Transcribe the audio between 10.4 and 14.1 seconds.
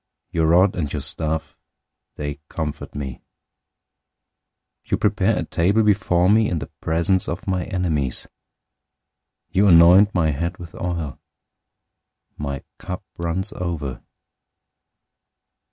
with oil. My cup runs over.